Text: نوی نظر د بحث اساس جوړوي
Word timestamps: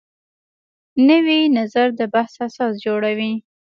نوی 1.09 1.41
نظر 1.57 1.87
د 1.99 2.01
بحث 2.13 2.33
اساس 2.47 2.73
جوړوي 2.85 3.33